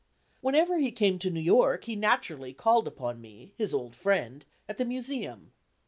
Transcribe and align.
Whenever 0.41 0.79
he 0.79 0.89
came 0.91 1.19
to 1.19 1.29
New 1.29 1.39
York 1.39 1.83
he 1.83 1.95
naturally 1.95 2.53
called 2.53 2.87
upon 2.87 3.21
me, 3.21 3.53
his 3.55 3.71
old 3.71 3.95
friend, 3.95 4.45
at 4.67 4.79
the 4.79 4.83
Museum. 4.85 5.51